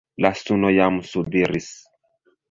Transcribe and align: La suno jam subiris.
La 0.25 0.29
suno 0.37 0.71
jam 0.77 0.97
subiris. 1.09 1.67